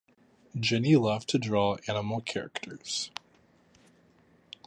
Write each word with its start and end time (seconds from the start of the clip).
Jenny 0.59 0.95
loved 0.95 1.29
to 1.29 1.37
draw 1.37 1.77
animal 1.87 2.21
characters. 2.21 3.11